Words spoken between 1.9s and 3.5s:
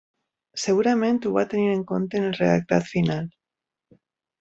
compte en el redactat final.